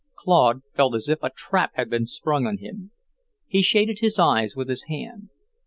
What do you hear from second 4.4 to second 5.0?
with his